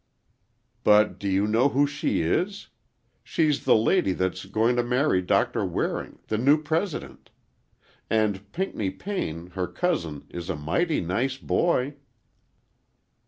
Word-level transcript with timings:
"But 0.83 1.19
do 1.19 1.27
you 1.29 1.45
know 1.45 1.69
who 1.69 1.85
she 1.85 2.23
is? 2.23 2.69
She's 3.23 3.65
the 3.65 3.75
lady 3.75 4.13
that's 4.13 4.45
going 4.47 4.75
to 4.77 4.83
marry 4.83 5.21
Doctor 5.21 5.63
Waring, 5.63 6.17
the 6.25 6.39
new 6.39 6.59
President. 6.59 7.29
And 8.09 8.51
Pinckney 8.51 8.89
Payne, 8.89 9.51
her 9.51 9.67
cousin, 9.67 10.25
is 10.31 10.49
a 10.49 10.55
mighty 10.55 11.01
nice 11.01 11.37
boy." 11.37 11.97